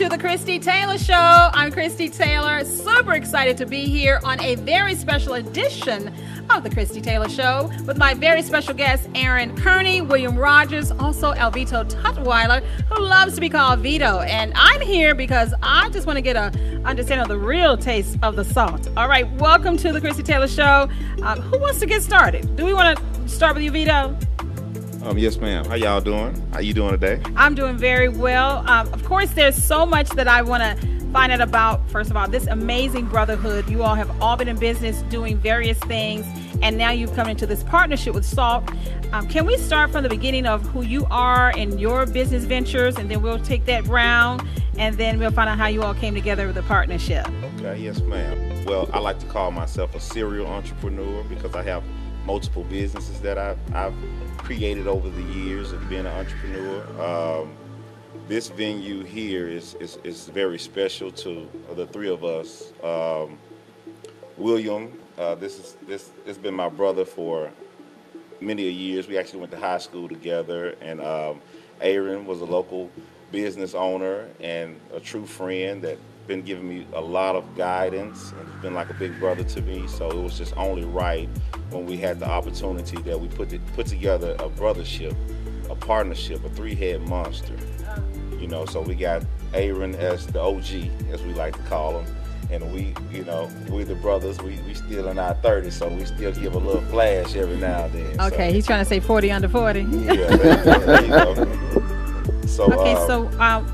[0.00, 1.12] to the Christie Taylor Show.
[1.14, 2.64] I'm Christie Taylor.
[2.64, 6.10] Super excited to be here on a very special edition
[6.48, 11.34] of the Christie Taylor Show with my very special guest, Aaron Kearney, William Rodgers, also
[11.34, 14.20] Alveto Tutwiler, who loves to be called Vito.
[14.20, 16.50] And I'm here because I just want to get a
[16.86, 18.88] understanding of the real taste of the salt.
[18.96, 20.88] All right, welcome to the Christie Taylor Show.
[21.22, 22.56] Um, who wants to get started?
[22.56, 24.16] Do we want to start with you, Vito?
[25.02, 25.64] Um, yes, ma'am.
[25.64, 26.34] How y'all doing?
[26.52, 27.22] How you doing today?
[27.34, 28.58] I'm doing very well.
[28.68, 31.88] Um, of course, there's so much that I want to find out about.
[31.88, 33.68] First of all, this amazing brotherhood.
[33.70, 36.26] You all have all been in business doing various things,
[36.60, 38.70] and now you've come into this partnership with Salt.
[39.12, 42.96] Um, can we start from the beginning of who you are and your business ventures,
[42.96, 44.46] and then we'll take that round,
[44.76, 47.26] and then we'll find out how you all came together with the partnership.
[47.56, 48.66] Okay, yes, ma'am.
[48.66, 51.82] Well, I like to call myself a serial entrepreneur because I have
[52.24, 53.94] multiple businesses that I've, I've
[54.38, 56.82] created over the years of being an entrepreneur.
[57.00, 57.56] Um,
[58.28, 62.72] this venue here is, is, is, very special to the three of us.
[62.82, 63.38] Um,
[64.36, 67.50] William, uh, this is this has been my brother for
[68.40, 69.08] many years.
[69.08, 71.40] We actually went to high school together, and um,
[71.80, 72.90] Aaron was a local
[73.32, 75.98] business owner and a true friend that
[76.30, 79.84] been giving me a lot of guidance and been like a big brother to me.
[79.88, 81.28] So it was just only right
[81.70, 85.16] when we had the opportunity that we put it, put together a brothership,
[85.68, 87.56] a partnership, a three-head monster.
[88.38, 92.16] You know, so we got Aaron as the OG, as we like to call him.
[92.48, 96.04] And we, you know, we the brothers, we, we still in our 30s, so we
[96.04, 98.20] still give a little flash every now and then.
[98.20, 98.54] Okay, so.
[98.54, 99.80] he's trying to say 40 under 40.
[99.80, 101.86] Yeah, there, you go.
[102.46, 103.64] So, okay, uh, so uh,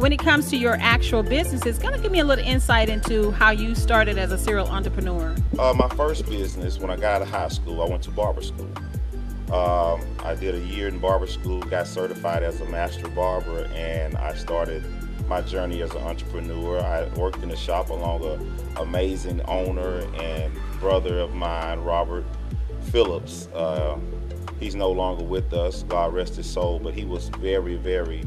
[0.00, 2.88] when it comes to your actual business, it's going to give me a little insight
[2.88, 5.36] into how you started as a serial entrepreneur.
[5.58, 8.40] Uh, my first business, when I got out of high school, I went to barber
[8.40, 8.70] school.
[9.52, 14.16] Um, I did a year in barber school, got certified as a master barber, and
[14.16, 14.82] I started
[15.28, 16.80] my journey as an entrepreneur.
[16.80, 20.50] I worked in a shop along an amazing owner and
[20.80, 22.24] brother of mine, Robert
[22.90, 23.48] Phillips.
[23.48, 23.98] Uh,
[24.60, 28.24] he's no longer with us, God rest his soul, but he was very, very,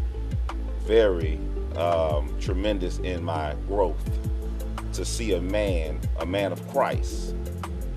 [0.85, 1.39] very
[1.77, 4.03] um, tremendous in my growth
[4.93, 7.35] to see a man, a man of Christ,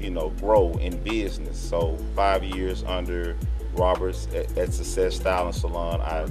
[0.00, 1.58] you know, grow in business.
[1.58, 3.36] So five years under
[3.74, 6.26] Roberts at, at Success Style and Salon, I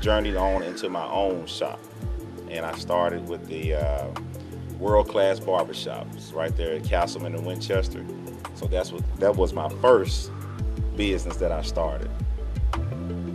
[0.00, 1.78] journeyed on into my own shop,
[2.48, 4.06] and I started with the uh,
[4.78, 8.04] world-class barbershops right there at Castleman and Winchester.
[8.54, 10.30] So that's what that was my first
[10.96, 12.10] business that I started.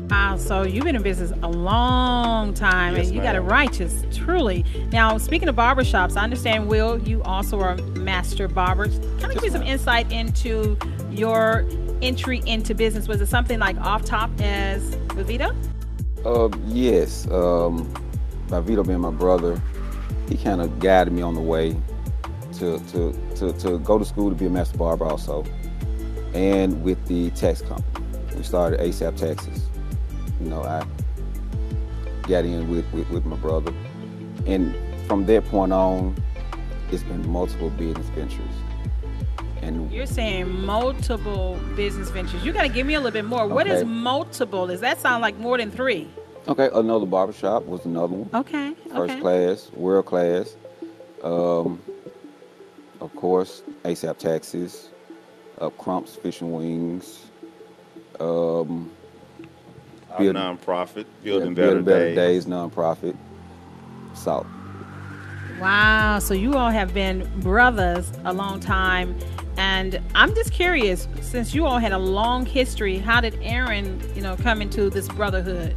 [0.10, 4.04] Wow, so you've been in business a long time yes, and you got it righteous,
[4.14, 4.64] truly.
[4.92, 8.88] Now, speaking of barbershops, I understand, Will, you also are a master barber.
[8.88, 10.78] Kind of give me some insight into
[11.10, 11.66] your
[12.04, 13.08] entry into business.
[13.08, 15.56] Was it something like off top as with Vito?
[16.24, 17.28] Uh, yes.
[17.32, 17.92] Um,
[18.48, 19.60] by Vito being my brother,
[20.30, 21.76] he kind of guided me on the way
[22.60, 25.44] to, to, to, to go to school to be a master barber also.
[26.36, 28.04] And with the tax company.
[28.36, 29.70] We started ASAP Taxes
[30.56, 30.86] know, I
[32.28, 33.74] got in with, with, with, my brother.
[34.46, 34.76] And
[35.08, 36.16] from that point on,
[36.92, 38.42] it's been multiple business ventures.
[39.62, 42.44] And you're saying multiple business ventures.
[42.44, 43.42] You got to give me a little bit more.
[43.44, 43.54] Okay.
[43.54, 44.68] What is multiple?
[44.68, 46.08] Does that sound like more than three?
[46.48, 48.30] Okay, another barbershop was another one.
[48.42, 48.76] Okay.
[48.94, 49.20] First okay.
[49.20, 50.56] class, world class.
[51.24, 51.82] Um,
[53.02, 54.90] of course, ASAP Taxes,
[55.60, 57.26] uh, Crumps Fish and Wings.
[58.20, 58.92] Um,
[60.18, 62.16] building, nonprofit, building, yeah, better, building better days.
[62.16, 63.16] days, nonprofit,
[64.14, 64.48] Salt.
[65.59, 69.17] Wow, so you all have been brothers a long time,
[69.58, 74.22] and I'm just curious, since you all had a long history, how did Aaron, you
[74.22, 75.76] know, come into this brotherhood?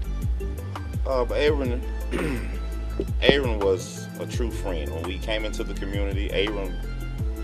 [1.07, 1.81] Uh, Aaron,
[3.23, 4.91] Aaron was a true friend.
[4.93, 6.75] When we came into the community, Aaron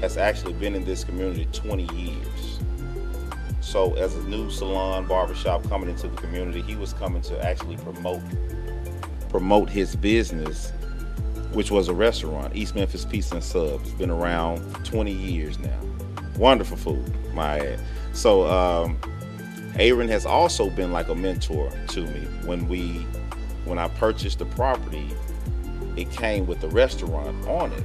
[0.01, 2.44] has actually been in this community 20 years.
[3.75, 7.77] So as a new salon barbershop coming into the community, he was coming to actually
[7.79, 8.23] promote
[9.29, 10.71] promote his business,
[11.53, 13.91] which was a restaurant, East Memphis Pizza and Subs.
[13.95, 15.77] Been around 20 years now.
[16.39, 17.81] Wonderful food, my ad.
[18.13, 18.97] So um,
[19.77, 22.21] Aaron has also been like a mentor to me.
[22.45, 23.05] When we
[23.65, 25.11] when I purchased the property,
[25.97, 27.83] it came with the restaurant on it.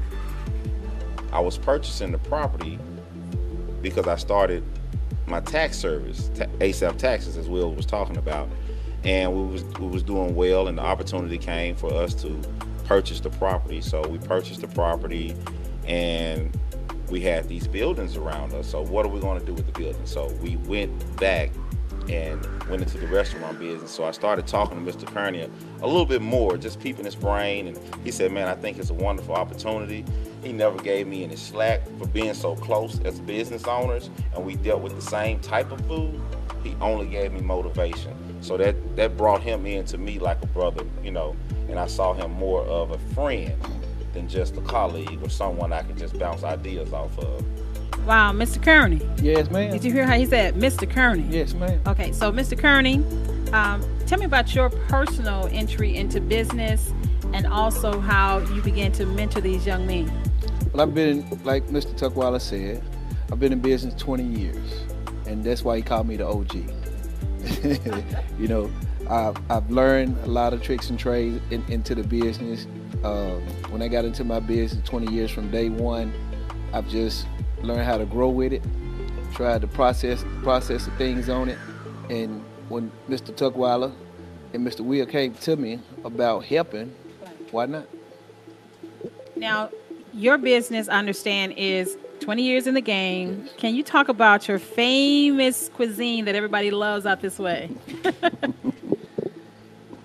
[1.31, 2.77] I was purchasing the property
[3.81, 4.63] because I started
[5.29, 6.29] my tax service,
[6.59, 8.49] ASAP Taxes, as Will was talking about,
[9.03, 12.41] and we was we was doing well, and the opportunity came for us to
[12.85, 13.81] purchase the property.
[13.81, 15.35] So we purchased the property,
[15.85, 16.57] and
[17.09, 18.67] we had these buildings around us.
[18.67, 20.11] So what are we going to do with the buildings?
[20.11, 21.51] So we went back
[22.09, 23.91] and went into the restaurant business.
[23.91, 25.05] So I started talking to Mr.
[25.05, 25.47] Kearney
[25.81, 27.67] a little bit more, just peeping his brain.
[27.67, 30.05] And he said, Man, I think it's a wonderful opportunity.
[30.43, 34.55] He never gave me any slack for being so close as business owners, and we
[34.55, 36.19] dealt with the same type of food.
[36.63, 38.15] He only gave me motivation.
[38.41, 41.35] So that, that brought him into me like a brother, you know,
[41.67, 43.53] and I saw him more of a friend
[44.13, 47.43] than just a colleague or someone I could just bounce ideas off of.
[48.05, 48.63] Wow, Mr.
[48.63, 49.01] Kearney.
[49.21, 49.71] Yes, ma'am.
[49.71, 50.89] Did you hear how he said Mr.
[50.89, 51.27] Kearney?
[51.29, 51.81] Yes, ma'am.
[51.85, 52.57] Okay, so Mr.
[52.57, 53.03] Kearney,
[53.51, 56.93] um, tell me about your personal entry into business
[57.33, 60.11] and also how you began to mentor these young men.
[60.79, 61.93] I've been, like Mr.
[61.93, 62.81] Tutwiler said,
[63.31, 64.85] I've been in business 20 years,
[65.27, 66.55] and that's why he called me the OG.
[68.39, 68.71] you know,
[69.09, 72.65] I've, I've learned a lot of tricks and trades in, into the business.
[73.03, 73.41] Um,
[73.71, 76.13] when I got into my business 20 years from day one,
[76.73, 77.27] I've just
[77.61, 78.63] learned how to grow with it,
[79.33, 81.57] tried to process process the things on it,
[82.09, 83.33] and when Mr.
[83.33, 83.91] Tutwiler
[84.53, 84.81] and Mr.
[84.81, 86.95] Will came to me about helping,
[87.51, 87.87] why not?
[89.35, 89.69] Now,
[90.13, 93.47] your business, I understand, is 20 years in the game.
[93.57, 97.69] Can you talk about your famous cuisine that everybody loves out this way?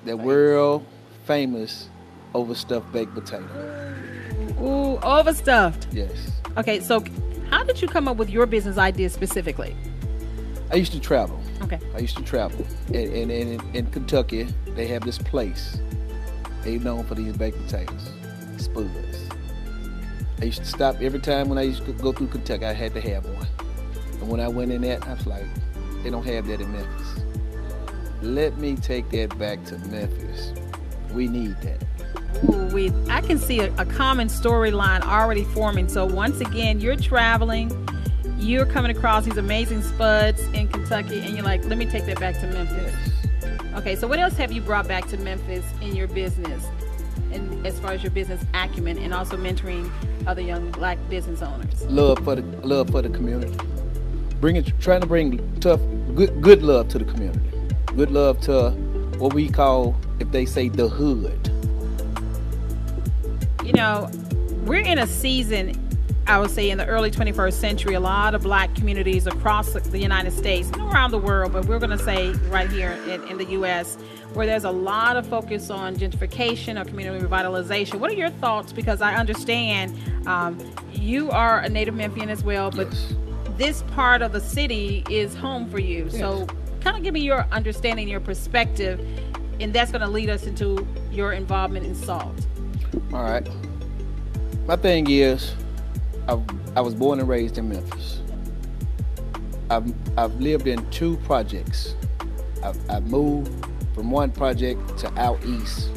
[0.04, 0.86] the world
[1.26, 1.88] famous
[2.34, 3.46] overstuffed baked potato.
[4.60, 5.88] Ooh, overstuffed.
[5.92, 6.30] Yes.
[6.56, 7.04] Okay, so
[7.50, 9.76] how did you come up with your business idea specifically?
[10.70, 11.40] I used to travel.
[11.62, 11.78] Okay.
[11.94, 12.66] I used to travel.
[12.88, 15.78] And, and, and in Kentucky, they have this place.
[16.62, 18.10] They known for these baked potatoes,
[18.56, 19.13] Spuds.
[20.40, 22.92] I used to stop every time when I used to go through Kentucky, I had
[22.94, 23.46] to have one.
[24.20, 25.46] And when I went in that, I was like,
[26.02, 27.22] they don't have that in Memphis.
[28.20, 30.52] Let me take that back to Memphis.
[31.12, 31.84] We need that.
[32.44, 35.88] Ooh, we, I can see a, a common storyline already forming.
[35.88, 37.70] So once again, you're traveling,
[38.38, 42.18] you're coming across these amazing spuds in Kentucky, and you're like, let me take that
[42.18, 42.94] back to Memphis.
[43.76, 46.64] Okay, so what else have you brought back to Memphis in your business,
[47.32, 49.90] and as far as your business acumen, and also mentoring
[50.26, 51.82] other young black business owners?
[51.86, 53.56] Love for the love for the community.
[54.40, 55.80] Bring it, trying to bring tough,
[56.14, 57.40] good, good love to the community.
[57.96, 58.70] Good love to
[59.18, 61.50] what we call, if they say, the hood.
[63.64, 64.10] You know,
[64.66, 65.83] we're in a season
[66.26, 69.98] I would say in the early 21st century, a lot of black communities across the
[69.98, 73.36] United States and around the world, but we're going to say right here in, in,
[73.36, 73.96] the U.S.,
[74.32, 77.96] where there's a lot of focus on gentrification or community revitalization.
[77.96, 78.72] What are your thoughts?
[78.72, 80.58] Because I understand um,
[80.92, 83.14] you are a native Memphian as well, but yes.
[83.58, 86.04] this part of the city is home for you.
[86.04, 86.18] Yes.
[86.18, 86.46] So,
[86.80, 88.98] kind of give me your understanding, your perspective,
[89.60, 92.34] and that's going to lead us into your involvement in SALT.
[93.12, 93.46] All right.
[94.66, 95.52] My thing is,
[96.26, 96.40] I,
[96.76, 98.20] I was born and raised in Memphis.
[99.70, 101.94] I've, I've lived in two projects.
[102.62, 103.52] I've, I've moved
[103.94, 105.90] from one project to out east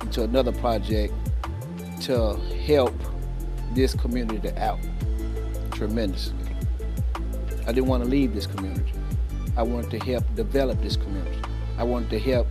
[0.00, 1.12] into another project
[2.02, 2.34] to
[2.66, 2.94] help
[3.74, 4.78] this community out
[5.72, 6.36] tremendously.
[7.66, 8.92] I didn't want to leave this community.
[9.56, 11.38] I wanted to help develop this community.
[11.78, 12.48] I wanted to help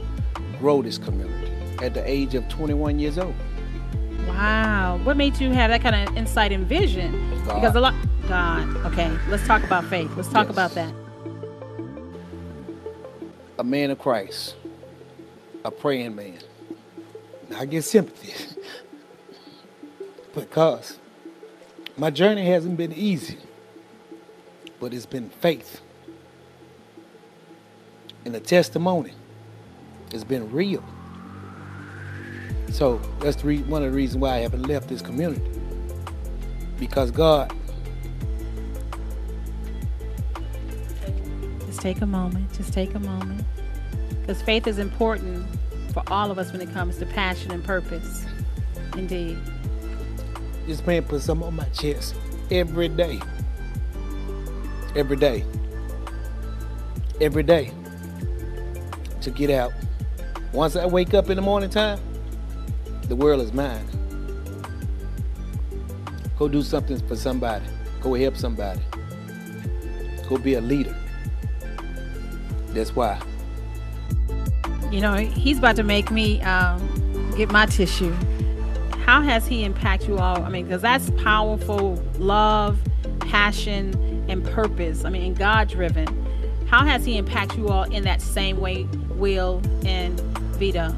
[0.59, 3.35] grow this community at the age of 21 years old.
[4.27, 4.99] Wow.
[5.03, 7.11] What made you have that kind of insight and vision?
[7.45, 7.55] God.
[7.61, 7.93] Because a lot
[8.27, 8.67] God.
[8.87, 10.11] Okay, let's talk about faith.
[10.15, 10.53] Let's talk Yes.
[10.53, 10.93] about that.
[13.57, 14.55] a man of Christ,
[15.63, 16.39] a praying man.
[17.55, 18.33] I get sympathy
[20.35, 20.99] because
[21.95, 23.37] my journey hasn't been easy,
[24.81, 25.79] but it's been faith.
[28.25, 29.13] And the testimony
[30.11, 30.83] has been real.
[32.75, 35.41] So that's the re- one of the reasons why I haven't left this community.
[36.77, 37.53] Because God,
[41.65, 42.51] Just take a moment.
[42.51, 43.45] Just take a moment.
[44.19, 45.47] Because faith is important
[45.93, 48.25] for all of us when it comes to passion and purpose.
[48.97, 49.37] Indeed.
[50.67, 52.13] this man puts something on my chest
[52.51, 53.21] every day.
[54.97, 55.45] Every day.
[57.21, 57.71] Every day.
[59.21, 59.71] To get out.
[60.51, 61.99] Once I wake up in the morning time,
[63.07, 63.85] the world is mine.
[66.37, 67.65] Go do something for somebody.
[68.01, 68.81] Go help somebody.
[70.27, 70.95] Go be a leader.
[72.69, 73.21] That's why.
[74.91, 78.13] You know, he's about to make me um, get my tissue.
[79.05, 80.43] How has he impacted you all?
[80.43, 82.79] I mean, because that's powerful love,
[83.19, 85.05] passion, and purpose.
[85.05, 86.07] I mean, God driven.
[86.65, 90.19] How has he impacted you all in that same way, Will and
[90.57, 90.93] Vito?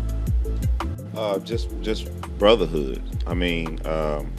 [1.17, 3.01] Uh, just just brotherhood.
[3.25, 4.31] I mean, um,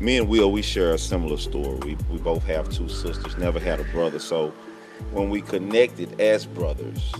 [0.00, 1.78] me and Will, we share a similar story.
[1.84, 3.36] We we both have two sisters.
[3.36, 4.54] Never had a brother, so
[5.12, 7.12] when we connected as brothers,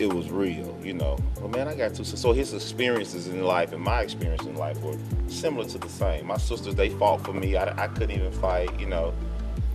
[0.00, 1.16] it was real, you know.
[1.38, 2.02] Well, man, I got two.
[2.02, 2.20] sisters.
[2.22, 4.98] So his experiences in life and my experience in life were
[5.28, 6.26] similar to the same.
[6.26, 7.56] My sisters, they fought for me.
[7.56, 9.14] I, I couldn't even fight, you know.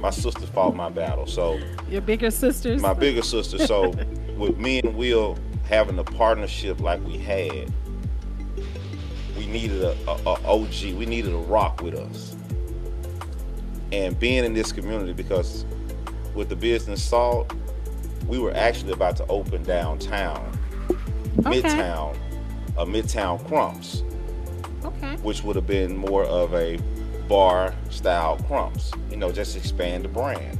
[0.01, 1.27] My sisters fought my battle.
[1.27, 1.59] So
[1.89, 2.81] Your bigger sisters.
[2.81, 3.57] my bigger sister.
[3.65, 3.91] So
[4.37, 7.71] with me and Will having a partnership like we had,
[9.37, 10.93] we needed a, a, a OG.
[10.95, 12.35] We needed a rock with us.
[13.91, 15.65] And being in this community because
[16.33, 17.53] with the business Salt,
[18.27, 20.57] we were actually about to open downtown,
[21.45, 21.61] Okay.
[21.61, 22.15] Midtown,
[22.77, 24.03] a Midtown Crumps,
[24.83, 25.15] Okay.
[25.17, 26.77] which would have been more of a
[27.27, 28.91] bar style Crumps.
[29.09, 30.57] You know, just expand the brand.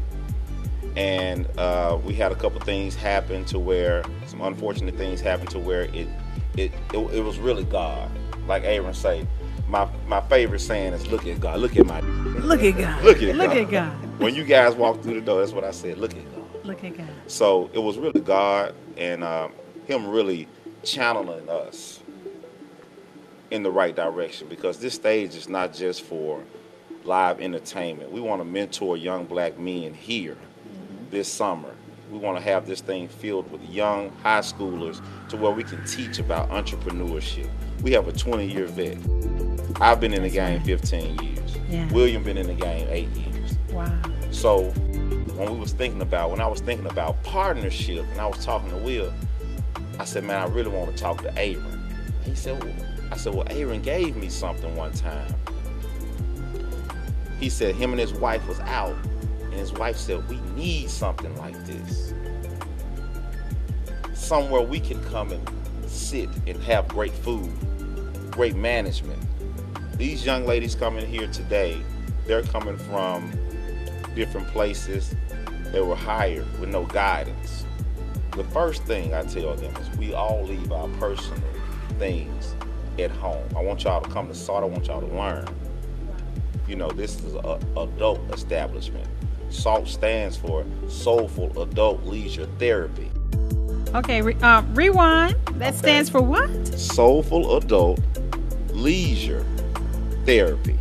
[0.95, 4.03] And uh, we had a couple things happen to where
[4.33, 6.07] some unfortunate things happened to where it
[6.57, 8.09] it it, it was really God.
[8.47, 9.27] Like Aaron say,
[9.67, 13.03] my my favorite saying is "Look at God, look at my Look at God.
[13.03, 13.57] Look at Look God.
[13.57, 14.19] at God.
[14.19, 15.99] When you guys walk through the door, that's what I said.
[15.99, 16.65] Look at God.
[16.65, 17.07] Look at God.
[17.27, 19.53] So it was really God and um,
[19.85, 20.47] Him really
[20.81, 21.99] channeling us
[23.51, 26.41] in the right direction because this stage is not just for
[27.03, 28.11] live entertainment.
[28.11, 30.37] We want to mentor young black men here
[31.11, 31.75] this summer.
[32.13, 35.83] We want to have this thing filled with young high schoolers to where we can
[35.83, 37.49] teach about entrepreneurship.
[37.81, 38.99] We have a 20 year vet.
[39.81, 41.57] I've been in the game 15 years.
[41.71, 41.91] Yeah.
[41.91, 43.57] William been in the game eight years.
[43.71, 43.99] Wow.
[44.29, 44.65] So
[45.35, 48.69] when we was thinking about, when I was thinking about partnership, and I was talking
[48.69, 49.11] to Will,
[49.97, 51.81] I said, man, I really want to talk to Aaron.
[52.25, 52.75] He said, well,
[53.11, 55.33] I said, well, Aaron gave me something one time.
[57.39, 58.95] He said him and his wife was out,
[59.53, 62.11] and his wife said, we need something like this.
[64.15, 65.47] Somewhere we can come and
[65.87, 67.51] sit and have great food,
[68.31, 69.21] great management.
[69.95, 71.79] These young ladies coming here today,
[72.25, 73.31] they're coming from
[74.15, 75.13] different places.
[75.71, 77.63] They were hired with no guidance.
[78.31, 81.43] The first thing I tell them is we all leave our personal
[81.99, 82.55] things
[82.97, 83.47] at home.
[83.55, 84.63] I want y'all to come to SALT.
[84.63, 85.47] I want y'all to learn.
[86.67, 89.07] You know, this is a adult establishment.
[89.53, 93.09] SALT stands for Soulful Adult Leisure Therapy.
[93.95, 94.21] Okay.
[94.21, 95.35] Re- uh, rewind.
[95.55, 95.77] That Okay.
[95.77, 96.49] stands for what?
[96.77, 97.99] Soulful Adult
[98.71, 99.45] Leisure
[100.25, 100.75] Therapy.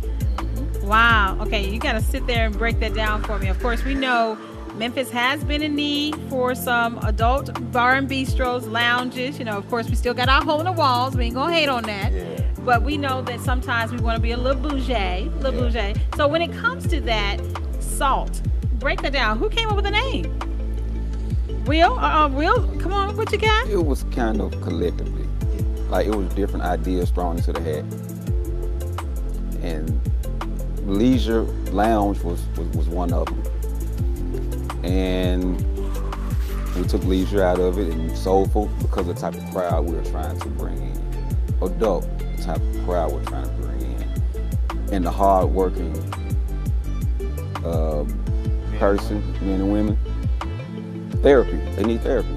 [0.81, 1.37] Wow.
[1.41, 3.47] Okay, you got to sit there and break that down for me.
[3.47, 4.37] Of course, we know
[4.75, 9.37] Memphis has been in need for some adult bar and bistros, lounges.
[9.39, 11.15] You know, of course, we still got our hole in the walls.
[11.15, 12.11] We ain't gonna hate on that.
[12.11, 12.41] Yeah.
[12.65, 15.93] But we know that sometimes we want to be a little bougie, little Yeah.
[15.93, 16.01] bougie.
[16.17, 17.37] So when it comes to that,
[17.79, 18.41] salt.
[18.83, 19.37] Break that down.
[19.37, 20.25] Who came up with the name?
[21.65, 21.93] Will?
[21.97, 23.69] Uh, uh, Will, come on, what you got?
[23.69, 25.25] It was kind of collectively,
[25.87, 27.85] like it was different ideas thrown into the hat,
[29.63, 30.01] and
[30.85, 33.41] leisure lounge was was, was one of them,
[34.83, 35.55] and
[36.75, 39.95] we took leisure out of it and soulful because of the type of crowd we
[39.95, 41.01] were trying to bring in,
[41.61, 42.05] adult
[42.41, 45.95] type of crowd we're trying to bring in, and the hard-working
[47.63, 48.19] um,
[48.83, 49.97] person, men and women.
[51.21, 51.55] Therapy.
[51.75, 52.27] They need therapy.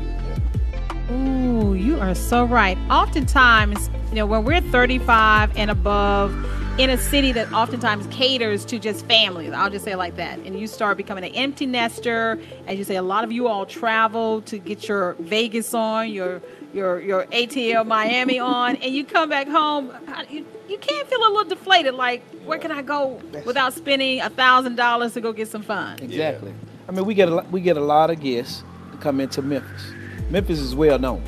[1.11, 2.79] Ooh, you are so right.
[2.89, 6.33] Oftentimes, you know, when we're 35 and above
[6.79, 10.39] in a city that oftentimes caters to just families, I'll just say it like that,
[10.41, 13.65] and you start becoming an empty nester, as you say, a lot of you all
[13.65, 16.43] travel to get your Vegas on, your
[16.75, 19.91] your your ATL Miami on, and you come back home,
[20.29, 21.95] you, you can't feel a little deflated.
[21.95, 25.99] Like, where can I go without spending a thousand dollars to go get some fun?
[26.01, 26.53] Exactly.
[26.89, 29.41] I mean, we get a lot, we get a lot of guests to come into
[29.41, 29.93] Memphis.
[30.29, 31.23] Memphis is well known.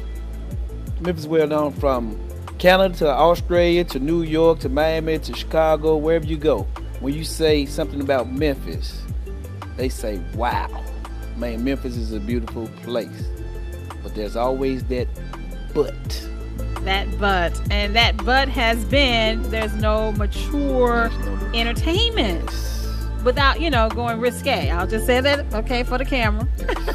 [1.00, 2.20] Memphis is well known from
[2.58, 6.66] Canada to Australia to New York to Miami to Chicago, wherever you go.
[7.00, 9.00] When you say something about Memphis,
[9.76, 10.68] they say, "Wow,
[11.36, 13.28] man, Memphis is a beautiful place."
[14.02, 15.06] But there's always that
[15.74, 15.94] but.
[16.84, 22.50] that but and that but has been there's no mature There's no- entertainment
[23.24, 26.46] without you know going risque i'll just say that okay for the camera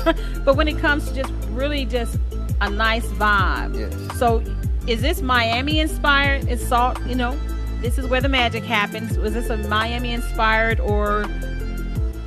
[0.45, 2.17] but when it comes to just really just
[2.61, 4.17] a nice vibe Yes.
[4.17, 4.41] so
[4.87, 7.37] is this miami inspired is salt you know
[7.81, 11.25] this is where the magic happens was this a miami inspired or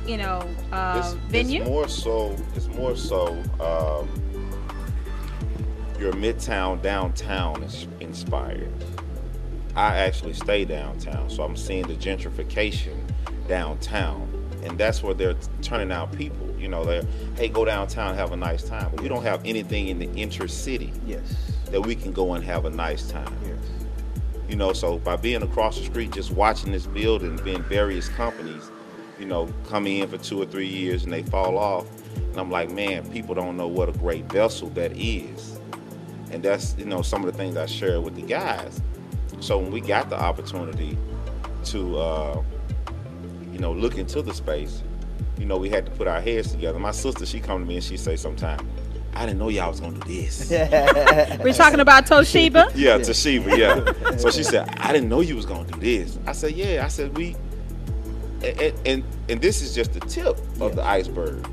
[0.07, 2.35] you know uh, it's, venue It's more so.
[2.55, 3.31] It's more so.
[3.59, 4.09] Um,
[5.99, 8.71] your midtown downtown is inspired.
[9.75, 12.97] I actually stay downtown, so I'm seeing the gentrification
[13.47, 14.27] downtown,
[14.63, 16.53] and that's where they're turning out people.
[16.57, 18.91] You know, they're hey, go downtown, have a nice time.
[18.91, 21.56] But we don't have anything in the intercity Yes.
[21.71, 23.33] That we can go and have a nice time.
[23.43, 23.57] Yes.
[24.49, 28.71] You know, so by being across the street, just watching this building, being various companies,
[29.19, 31.85] you know, come in for two or three years and they fall off.
[32.15, 35.59] And I'm like, man, people don't know what a great vessel that is.
[36.31, 38.81] And that's, you know, some of the things I share with the guys.
[39.39, 40.97] So when we got the opportunity
[41.65, 42.43] to, uh,
[43.51, 44.83] you know, look into the space,
[45.37, 46.79] you know, we had to put our heads together.
[46.79, 48.61] My sister, she come to me and she say sometimes,
[49.17, 50.49] I didn't know y'all was gonna do this.
[51.43, 52.71] We're talking about Toshiba.
[52.75, 54.17] yeah, Toshiba, yeah.
[54.17, 56.19] so she said, I didn't know you was gonna do this.
[56.27, 56.85] I said, yeah.
[56.85, 57.35] I said, we,
[58.43, 61.47] and and, and this is just the tip of the iceberg.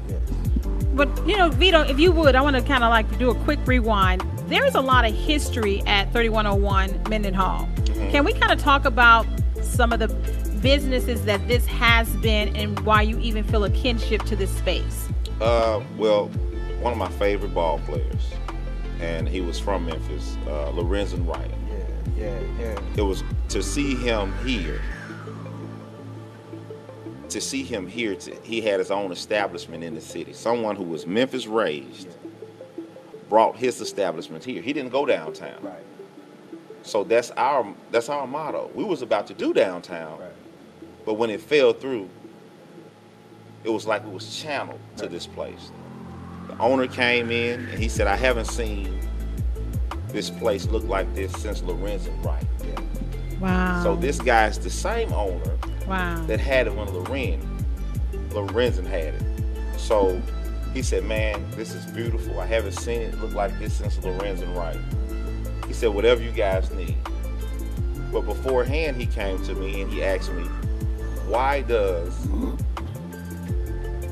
[0.95, 3.35] But you know, Vito, if you would, I want to kind of like do a
[3.35, 4.23] quick rewind.
[4.49, 7.67] There is a lot of history at 3101 Mendenhall.
[7.67, 8.11] Mm-hmm.
[8.11, 9.27] Can we kind of talk about
[9.63, 10.09] some of the
[10.61, 15.09] businesses that this has been and why you even feel a kinship to this space?
[15.41, 16.31] Uh, well,
[16.81, 18.33] one of my favorite ball players,
[19.01, 21.51] and he was from Memphis, uh, Lorenzen Wright.
[21.69, 21.79] Yeah,
[22.17, 22.81] yeah, yeah.
[22.97, 24.81] It was to see him here.
[27.31, 30.33] To see him here, to, he had his own establishment in the city.
[30.33, 32.09] Someone who was Memphis raised
[33.29, 34.63] brought his establishment here.
[34.63, 35.61] He didn't go downtown.
[35.63, 35.85] Right,
[36.83, 38.71] So that's our that's our motto.
[38.75, 40.31] We was about to do downtown, right.
[41.05, 42.09] but when it fell through,
[43.65, 45.73] it was like it was channeled to this place.
[46.57, 49.01] The owner came in and he said, "I haven't seen
[50.09, 52.81] this place look like this since Lorenzen Wright." Yeah.
[53.41, 53.83] Wow.
[53.83, 56.25] So this guy's the same owner Wow.
[56.27, 57.41] that had it when Loren
[58.31, 59.23] Lorenzen had it.
[59.77, 60.21] So
[60.73, 62.41] he said, "Man, this is beautiful.
[62.41, 64.79] I haven't seen it look like this since Lorenzen Wright."
[65.67, 66.97] He said, "Whatever you guys need."
[68.13, 70.45] But beforehand, he came to me and he asked me,
[71.27, 72.13] "Why does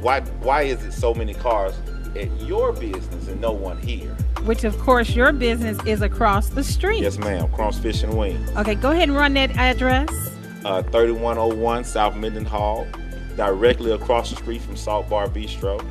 [0.00, 1.74] why why is it so many cars
[2.16, 6.64] at your business and no one here?" Which, of course, your business is across the
[6.64, 7.02] street.
[7.02, 7.48] Yes, ma'am.
[7.52, 8.50] Crumps Fish and Wings.
[8.56, 10.08] Okay, go ahead and run that address.
[10.64, 12.86] uh, 3101 South Mendenhall,
[13.36, 15.84] directly across the street from Salt Bar Bistro,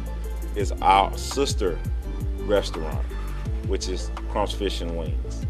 [0.56, 1.78] is our sister
[2.46, 3.06] restaurant,
[3.68, 5.46] which is Crumps Fish and Wings.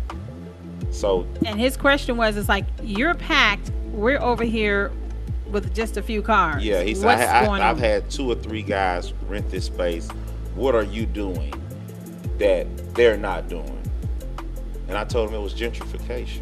[0.91, 3.71] So And his question was, "It's like you're packed.
[3.91, 4.91] We're over here
[5.49, 6.63] with just a few cars.
[6.63, 9.65] yeah, he said, I, going I, I've on?" had two or three guys rent this
[9.65, 10.07] space.
[10.55, 11.53] What are you doing
[12.37, 13.77] that they're not doing?
[14.87, 16.41] And I told him it was gentrification.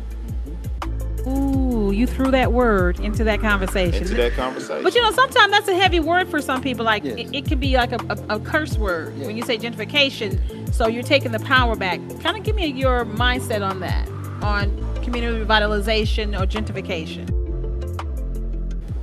[1.27, 4.01] Ooh, you threw that word into that conversation.
[4.03, 4.83] Into that conversation.
[4.83, 6.85] But you know, sometimes that's a heavy word for some people.
[6.85, 7.17] Like Yes.
[7.19, 9.27] it, it could be like a, a, a curse word Yeah.
[9.27, 10.73] when you say gentrification.
[10.73, 11.99] So you're taking the power back.
[12.21, 14.07] Kind of give me your mindset on that,
[14.41, 14.71] on
[15.03, 17.27] community revitalization or gentrification.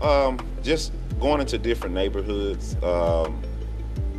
[0.03, 3.41] Um, just going into different neighborhoods um,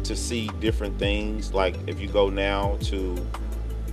[0.07, 1.53] to see different things.
[1.53, 3.15] Like if you go now to,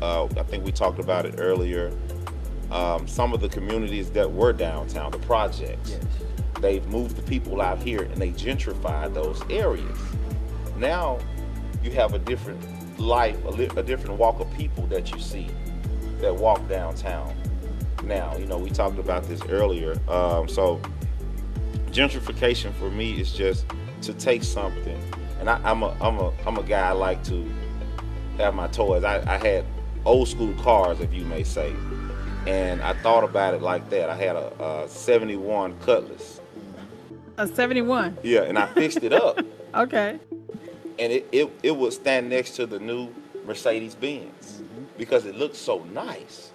[0.00, 1.92] uh, I think we talked about it earlier.
[2.70, 6.03] Um, some of the communities that were downtown, the projects, Yes.
[6.61, 9.98] they've moved the people out here and they gentrified those areas.
[10.77, 11.18] Now
[11.83, 12.61] you have a different
[12.98, 15.48] life, a, li- a different walk of people that you see
[16.20, 17.35] that walk downtown.
[18.05, 19.98] Now, you know, we talked about this earlier.
[20.09, 20.81] Um, so
[21.90, 23.66] gentrification for me is just
[24.03, 25.00] to take something,
[25.40, 27.51] and I, I'm a I'm a I'm a guy I like to
[28.38, 29.05] have my toys.
[29.05, 29.64] I, I had
[30.05, 31.75] old school cars, if you may say,
[32.47, 34.11] and I thought about it like that.
[34.11, 36.40] I had a, a '71 Cutlass,
[37.38, 38.18] A 71.
[38.23, 39.38] yeah, and I fixed it up,
[39.75, 40.18] Okay.
[40.99, 43.09] and it, it it would stand next to the new
[43.47, 44.85] Mercedes Benz mm-hmm.
[44.99, 46.53] because it looked so nice.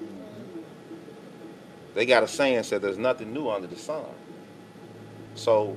[1.95, 4.05] They got a saying said there's nothing new under the sun.
[5.35, 5.75] So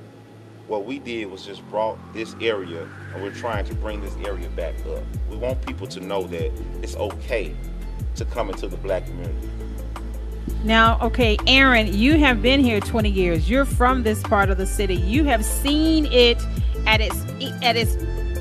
[0.67, 4.49] what we did was just brought this area and we're trying to bring this area
[4.49, 5.03] back up.
[5.29, 7.55] We want people to know that it's okay
[8.15, 9.49] to come into the black community.
[10.63, 13.49] Now, okay, Aaron, you have been here 20 years.
[13.49, 14.95] You're from this part of the city.
[14.95, 16.41] You have seen it
[16.87, 17.19] at its
[17.61, 17.95] at its.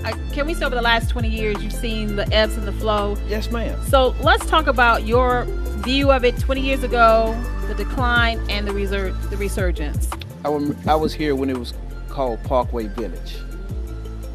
[0.04, 2.72] Uh, can we say over the last 20 years you've seen the ebbs and the
[2.72, 3.16] flow?
[3.28, 3.80] Yes, ma'am.
[3.88, 5.44] So let's talk about your
[5.82, 10.08] view of it 20 years ago, the decline and the resur- the resurgence.
[10.44, 11.72] I was, I was here when it was
[12.12, 13.38] called Parkway Village.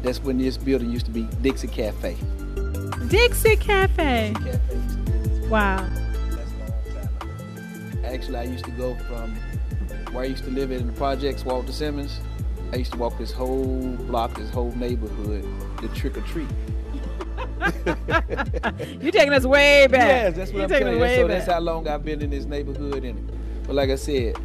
[0.02, 2.16] That's when this building used to be Dixie Cafe.
[3.08, 4.34] Dixie Cafe.
[4.34, 5.48] Cafe.
[5.48, 5.88] Wow.
[5.88, 8.04] That's a long time ago.
[8.04, 9.34] Actually, I used to go from
[10.12, 12.20] where I used to live in the projects, Walter Simmons.
[12.72, 15.44] I used to walk this whole block, this whole neighborhood
[15.80, 16.48] to trick or treat.
[19.00, 20.06] You're taking us way back.
[20.08, 21.00] Yes, that's what You're I'm taking us you.
[21.00, 21.38] way So back.
[21.38, 23.04] that's how long I've been in this neighborhood.
[23.04, 23.30] And
[23.66, 24.36] but like I said,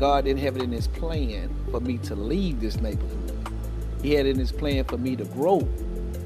[0.00, 3.52] God didn't have it in His plan for me to leave this neighborhood.
[4.02, 5.58] He had it in His plan for me to grow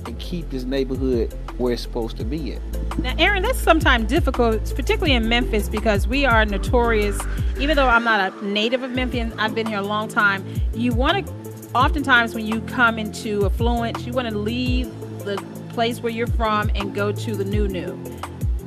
[0.07, 2.99] and keep this neighborhood where it's supposed to be at.
[3.01, 7.21] Now, Aaron, that's sometimes difficult, particularly in Memphis, because we are notorious.
[7.59, 10.45] Even though I'm not a native of Memphis, I've been here a long time.
[10.73, 11.33] You want to,
[11.75, 14.87] oftentimes, when you come into affluence, you want to leave
[15.25, 15.37] the
[15.71, 17.99] place where you're from and go to the new new.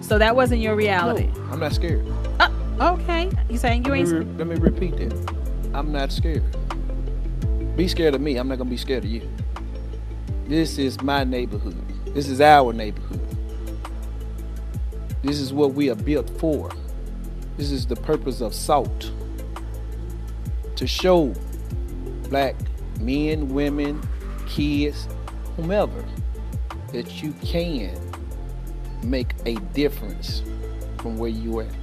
[0.01, 1.27] So that wasn't your reality.
[1.27, 2.05] No, I'm not scared.
[2.79, 3.31] Okay.
[3.49, 5.35] You saying you Let ain't me, re- let me repeat that.
[5.73, 6.43] I'm not scared.
[7.75, 8.37] Be scared of me.
[8.37, 9.27] I'm not gonna be scared of you.
[10.47, 11.75] This is my neighborhood.
[12.13, 13.19] This is our neighborhood.
[15.23, 16.71] This is what we are built for.
[17.57, 19.11] This is the purpose of salt.
[20.75, 21.33] To show
[22.29, 22.55] black
[22.99, 24.01] men, women,
[24.47, 25.07] kids,
[25.55, 26.05] whomever,
[26.93, 27.99] that you can
[29.03, 30.43] make a difference
[30.99, 31.76] from where you at.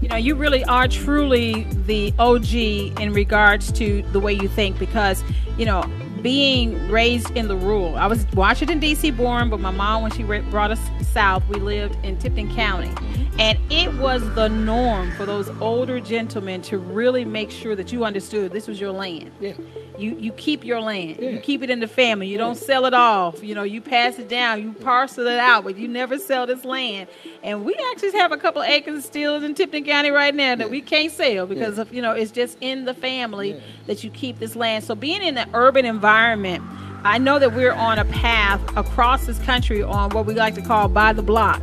[0.00, 4.78] You know, you really are truly the OG in regards to the way you think
[4.78, 5.24] because,
[5.56, 5.82] you know,
[6.22, 9.10] being raised in the rural, I was Washington, D.C.
[9.12, 12.92] born, but my mom, when she brought us south, we lived in Tipton County.
[13.38, 18.04] And it was the norm for those older gentlemen to really make sure that you
[18.04, 19.30] understood this was your land.
[19.40, 19.54] Yeah.
[19.98, 21.18] You you keep your land.
[21.20, 22.26] You keep it in the family.
[22.28, 23.42] You don't sell it off.
[23.42, 24.62] You know, you pass it down.
[24.62, 27.08] You parcel it out, but you never sell this land.
[27.42, 30.70] And we actually have a couple acres still in Tipton County right now that Yeah.
[30.70, 31.82] we can't sell because Yeah.
[31.82, 33.60] of you know it's just in the family Yeah.
[33.86, 34.84] that you keep this land.
[34.84, 36.62] So being in the urban environment,
[37.04, 40.62] I know that we're on a path across this country on what we like to
[40.62, 41.62] call by the block.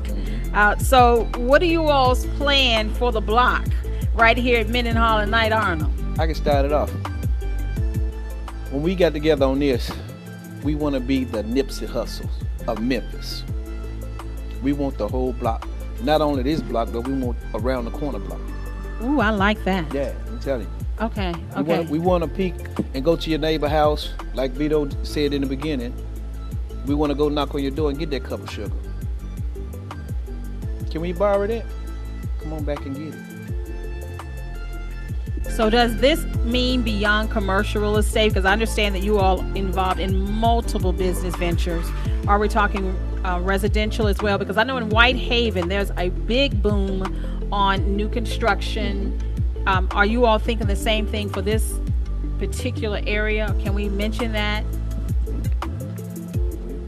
[0.54, 3.66] Uh, so what do you all's plan for the block
[4.16, 5.92] right here at Mendenhall and Knight Arnold?
[6.18, 6.92] I can start it off.
[8.74, 9.92] When we got together on this,
[10.64, 12.32] we want to be the Nipsey Hustles
[12.68, 13.44] of Memphis.
[14.64, 15.68] We want the whole block.
[16.02, 18.40] Not only this block, but we want around the corner block.
[19.04, 19.94] Ooh, I like that.
[19.94, 21.06] Yeah, I'm telling you.
[21.06, 21.34] Okay.
[21.56, 21.78] We Okay.
[21.78, 22.56] want we want to peek
[22.96, 25.94] and go to your neighbor house, like Vito said in the beginning.
[26.88, 28.74] We want to go knock on your door and get that cup of sugar.
[30.90, 31.64] Can we borrow that?
[32.42, 33.33] Come on back and get it.
[35.50, 38.30] So does this mean beyond commercial real estate?
[38.30, 41.86] Because I understand that you all involved in multiple business ventures.
[42.28, 44.38] Are we talking uh, residential as well?
[44.38, 49.20] Because I know in Whitehaven there's a big boom on new construction.
[49.68, 51.80] Um, are you all thinking the same thing for this
[52.40, 53.56] particular area?
[53.62, 54.66] Can we mention that?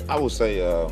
[0.10, 0.89] I would say, uh,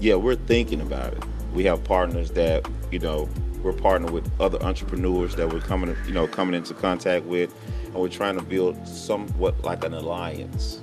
[0.00, 1.24] yeah, we're thinking about it.
[1.52, 3.28] We have partners that you know
[3.64, 7.52] we're partnering with other entrepreneurs that we're coming, you know, coming into contact with,
[7.86, 10.80] and we're trying to build somewhat like an alliance.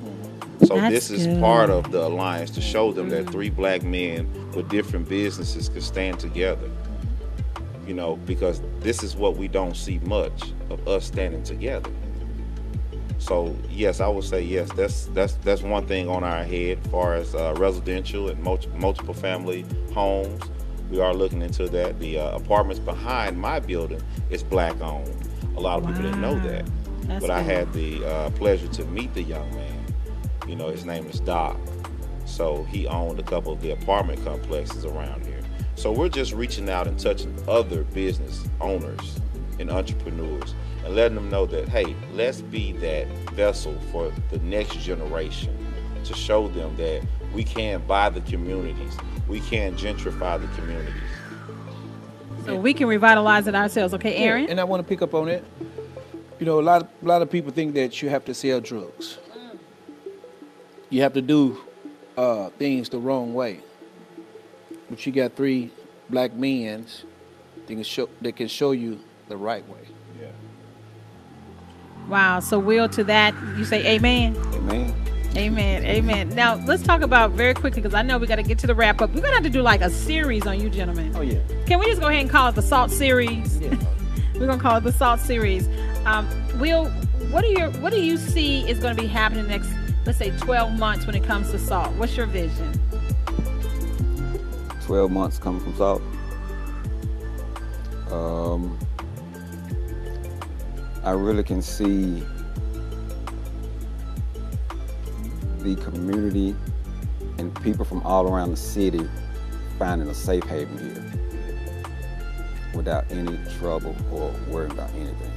[0.65, 1.39] So That's this is good.
[1.39, 5.81] part of the alliance to show them that three black men with different businesses can
[5.81, 6.69] stand together.
[7.87, 11.89] You know, because this is what we don't see much of us standing together.
[13.17, 14.71] So yes, I would say yes.
[14.73, 18.69] That's that's that's one thing on our head, as far as uh, residential and multi-
[18.69, 20.41] multiple family homes.
[20.91, 21.99] We are looking into that.
[21.99, 25.09] The uh, apartments behind my building is black owned.
[25.55, 26.65] A lot of people didn't know that,
[27.03, 29.85] That's but I had the uh, pleasure to meet the young man.
[30.45, 31.57] You know, his name is Doc.
[32.25, 35.39] So he owned a couple of the apartment complexes around here.
[35.75, 39.21] So we're just reaching out and touching other business owners
[39.59, 44.77] and entrepreneurs and letting them know that, hey, let's be that vessel for the next
[44.79, 45.57] generation
[46.03, 47.01] to show them that
[47.33, 50.93] we can't buy the communities, we can't gentrify the communities.
[52.45, 53.93] So we can revitalize it ourselves.
[53.93, 54.49] Okay, Yeah, Aaron?
[54.49, 55.43] and I want to pick up on it.
[56.39, 58.59] You know, a lot, of, a lot of people think that you have to sell
[58.59, 59.19] drugs.
[60.89, 61.61] You have to do
[62.17, 63.59] uh, things the wrong way.
[64.89, 65.71] But you got three
[66.09, 66.85] black men
[67.55, 69.87] that can show that can show you the right way.
[70.19, 70.27] Yeah.
[72.09, 72.39] Wow.
[72.41, 74.35] So will to that, you say amen?
[74.53, 75.00] Amen.
[75.35, 75.85] Amen.
[75.85, 76.29] Amen.
[76.29, 78.75] Now let's talk about very quickly because I know we got to get to the
[78.75, 79.13] wrap up.
[79.13, 81.13] We're gonna have to do like a series on you, gentlemen.
[81.15, 81.39] Oh yeah.
[81.65, 83.59] Can we just go ahead and call it the Salt Series?
[83.59, 83.75] Yeah.
[84.35, 85.69] We're gonna call it the Salt Series.
[86.05, 86.27] Um,
[86.59, 86.89] Will,
[87.29, 89.69] what do you what do you see is going to be happening next,
[90.05, 91.93] let's say, 12 months when it comes to salt?
[91.95, 92.79] What's your vision?
[94.85, 96.01] 12 months coming from Salt.
[98.11, 98.77] Um,
[101.03, 102.23] I really can see
[105.63, 106.55] the community
[107.37, 109.07] and people from all around the city
[109.77, 111.11] finding a safe haven here
[112.73, 115.31] without any trouble or worrying about anything.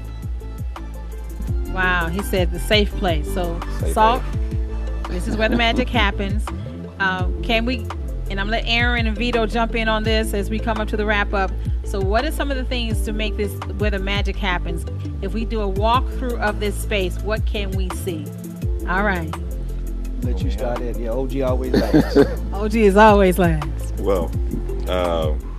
[1.73, 3.33] Wow, he said the safe place.
[3.33, 4.23] So Safe salt.
[5.09, 6.47] This is where the magic happens.
[7.01, 7.87] Um, can we?
[8.31, 10.89] And I'm gonna let Aaron and Vito jump in on this as we come up
[10.89, 11.51] to the wrap up.
[11.85, 14.85] So, what are some of the things to make this where the magic happens?
[15.21, 18.25] If we do a walkthrough of this space, what can we see?
[18.89, 19.35] All right.
[20.25, 20.99] Let you start it.
[20.99, 22.17] Yeah, OG always last.
[22.53, 23.95] OG is always last.
[24.01, 24.31] Well,
[24.89, 25.57] um,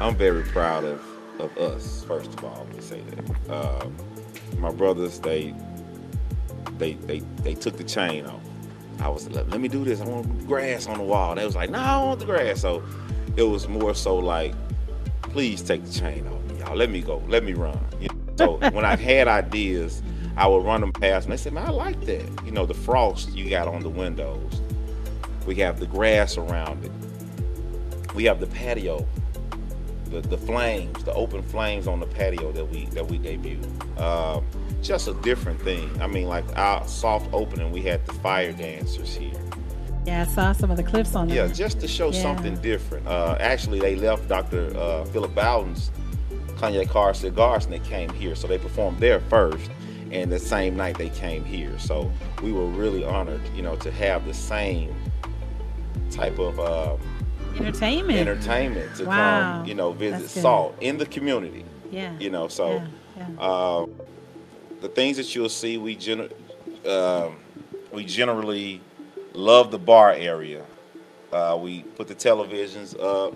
[0.00, 1.00] I'm very proud of,
[1.38, 2.04] of us.
[2.04, 3.50] First of all, let me say that.
[3.52, 3.94] Um,
[4.58, 5.54] my brothers, they,
[6.78, 8.40] they, they, they took the chain off.
[9.00, 10.00] I was like, let me do this.
[10.00, 11.34] I want grass on the wall.
[11.34, 12.60] They was like, no, I want the grass.
[12.60, 12.82] So
[13.36, 14.54] it was more so like,
[15.22, 16.76] please take the chain off y'all.
[16.76, 17.22] Let me go.
[17.28, 17.78] Let me run.
[18.00, 18.36] You know?
[18.36, 20.02] So when I had ideas,
[20.38, 22.22] I would run them past, and they said, man, I like that.
[22.44, 24.62] You know, the frost you got on the windows.
[25.46, 26.92] We have the grass around it.
[28.14, 29.04] We have the patio,
[30.10, 34.00] the, the flames, the open flames on the patio that we that we debuted.
[34.00, 34.44] Um,
[34.80, 35.90] just a different thing.
[36.00, 39.32] I mean, like our soft opening, we had the fire dancers here.
[40.06, 41.34] Yeah, I saw some of the clips on that.
[41.34, 42.22] Yeah, just to show Yeah.
[42.22, 43.06] something different.
[43.08, 44.72] Uh, actually, they left Dr.
[44.76, 45.90] Uh, Philip Bowden's
[46.56, 48.34] Cognac Car Cigars and they came here.
[48.34, 49.70] So they performed there first,
[50.12, 51.78] and the same night they came here.
[51.78, 52.10] So
[52.42, 54.94] we were really honored, you know, to have the same
[56.10, 56.96] type of uh,
[57.56, 58.18] Entertainment.
[58.18, 59.56] entertainment to Wow.
[59.58, 61.64] come, you know, visit Salt in the community.
[61.90, 62.16] yeah.
[62.18, 63.40] You know, so yeah, yeah.
[63.40, 63.86] uh,
[64.80, 66.28] the things that you'll see, we gen-
[66.86, 67.28] uh,
[67.92, 68.80] we generally
[69.32, 70.64] love the bar area.
[71.32, 73.34] Uh, we put the televisions up.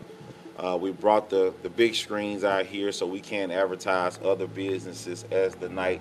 [0.58, 5.24] Uh, we brought the, the big screens out here so we can advertise other businesses
[5.30, 6.00] as the night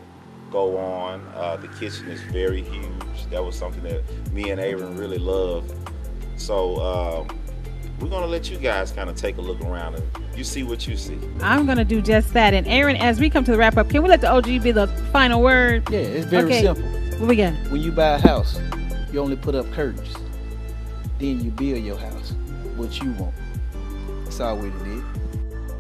[0.51, 1.21] go on.
[1.35, 2.85] Uh, the kitchen is very huge.
[3.29, 5.73] That was something that me and Aaron really loved.
[6.37, 7.39] So um,
[7.99, 10.03] we're gonna let you guys kind of take a look around and
[10.37, 11.17] you see what you see.
[11.41, 12.53] I'm going to do just that.
[12.53, 14.71] And Aaron, as we come to the wrap up, can we let the OG be
[14.71, 15.87] the final word?
[15.91, 16.61] Yeah, it's very Okay.
[16.61, 16.83] simple.
[17.19, 17.53] What we got?
[17.69, 18.57] When you buy a house,
[19.11, 20.15] you only put up curtains.
[21.19, 22.31] Then you build your house,
[22.75, 23.35] what you want.
[24.23, 25.03] That's all we did.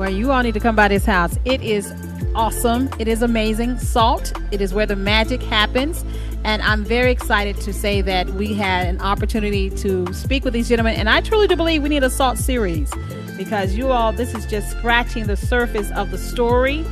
[0.01, 1.37] Well, you all need to come by this house.
[1.45, 1.93] It is
[2.33, 2.89] awesome.
[2.97, 3.77] It is amazing.
[3.77, 4.33] Salt.
[4.49, 6.03] It is where the magic happens.
[6.43, 10.67] And I'm very excited to say that we had an opportunity to speak with these
[10.67, 10.95] gentlemen.
[10.95, 12.91] And I truly do believe we need a Salt series
[13.37, 16.83] because you all, this is just scratching the surface of the story.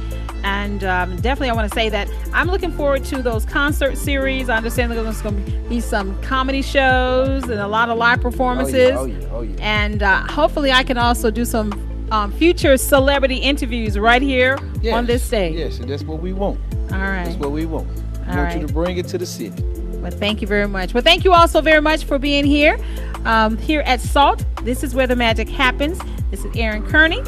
[0.43, 4.49] And um, definitely, I want to say that I'm looking forward to those concert series.
[4.49, 8.91] I understand there's going to be some comedy shows and a lot of live performances
[8.93, 9.55] Oh yeah, oh yeah, oh yeah.
[9.61, 14.95] and uh, hopefully I can also do some um, future celebrity interviews right here Yes,
[14.95, 15.55] on this stage.
[15.55, 16.59] Yes, and that's what we want.
[16.91, 17.25] All right.
[17.25, 17.87] That's what we want.
[17.87, 19.63] We All want you to bring it to the city.
[19.99, 20.93] Well, thank you very much.
[20.93, 22.79] Well, thank you all so very much for being here.
[23.25, 25.99] Um, here at SALT, this is where the magic happens.
[26.31, 27.21] This is Aaron Kearney,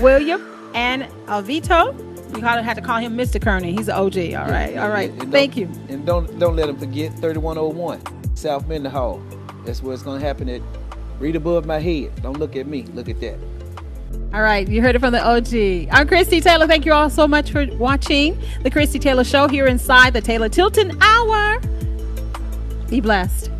[0.00, 0.42] William,
[0.74, 1.96] and Alveto.
[2.36, 3.40] You had to call him Mr.
[3.40, 3.72] Kearney.
[3.72, 4.16] He's an OG.
[4.34, 4.76] All right.
[4.78, 5.10] All right.
[5.10, 5.66] And Thank you.
[5.88, 9.22] And don't don't let them forget 3101 South Mendenhall.
[9.64, 10.62] That's where it's gonna happen at
[11.18, 12.10] read above my head.
[12.22, 12.84] Don't look at me.
[12.94, 13.38] Look at that.
[14.34, 15.88] All right, you heard it from the OG.
[15.92, 16.66] I'm Christie Taylor.
[16.66, 20.48] Thank you all so much for watching the Christie Taylor Show here inside the Taylor
[20.48, 21.60] Tilton Hour.
[22.88, 23.50] Be blessed.